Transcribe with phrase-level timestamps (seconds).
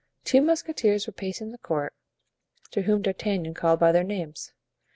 [0.23, 1.93] Two musketeers were pacing the court,
[2.71, 4.51] to whom D'Artagnan called by their names.